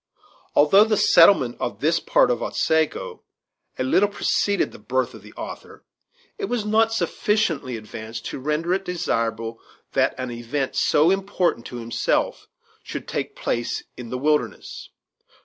Although 0.55 0.85
the 0.85 0.97
settlement 0.97 1.57
of 1.59 1.79
this 1.79 1.99
part 1.99 2.31
of 2.31 2.41
Otsego 2.41 3.21
a 3.77 3.83
little 3.83 4.09
preceded 4.09 4.71
the 4.71 4.79
birth 4.79 5.13
of 5.13 5.21
the 5.21 5.31
author, 5.33 5.83
it 6.39 6.45
was 6.45 6.65
not 6.65 6.91
sufficiently 6.91 7.77
advanced 7.77 8.25
to 8.25 8.39
render 8.39 8.73
it 8.73 8.83
desirable 8.83 9.59
that 9.93 10.15
an 10.17 10.31
event 10.31 10.75
so 10.75 11.11
important 11.11 11.67
to 11.67 11.77
himself 11.77 12.47
should 12.81 13.07
take 13.07 13.35
place 13.35 13.83
in 13.95 14.09
the 14.09 14.17
wilderness. 14.17 14.89